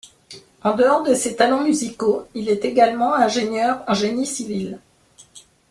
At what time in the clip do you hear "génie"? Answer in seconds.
3.93-4.25